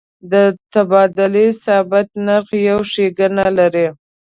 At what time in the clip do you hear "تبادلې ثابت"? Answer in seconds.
0.73-2.07